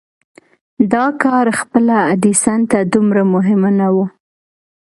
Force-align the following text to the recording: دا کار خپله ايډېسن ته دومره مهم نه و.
دا 0.93 1.05
کار 1.23 1.45
خپله 1.59 1.95
ايډېسن 2.11 2.59
ته 2.71 2.79
دومره 2.93 3.21
مهم 3.33 3.61
نه 3.79 3.87
و. 3.93 3.97